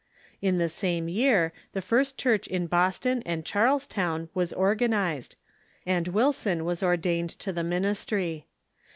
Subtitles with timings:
[0.41, 5.35] In the same year the first church in Boston and Charlestown was organized,
[5.85, 8.47] and Wilson was ordained to the ministry.